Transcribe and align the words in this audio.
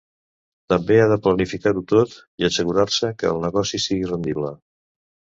També 0.71 0.95
ha 1.01 1.09
de 1.09 1.17
planificar-ho 1.25 1.83
tot 1.91 2.15
i 2.43 2.47
assegurar-se 2.47 3.11
que 3.19 3.29
el 3.33 3.43
negoci 3.43 3.81
sigui 3.85 4.09
rendible. 4.13 4.55